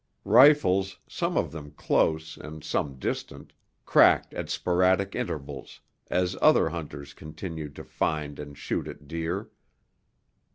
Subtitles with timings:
[0.25, 3.53] Rifles, some of them close and some distant,
[3.85, 9.51] cracked at sporadic intervals as other hunters continued to find and shoot at deer.